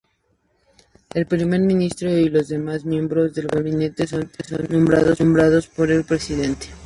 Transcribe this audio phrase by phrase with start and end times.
[1.13, 4.31] El primer ministro y los demás miembros del gabinete son
[4.79, 6.69] nombrados por el presidente.